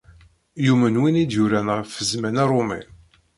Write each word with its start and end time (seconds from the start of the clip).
Yumen 0.65 0.99
win 1.01 1.21
i 1.23 1.25
d-yuran 1.25 1.67
ɣef 1.77 1.91
zzman 2.09 2.35
arumi. 2.43 2.81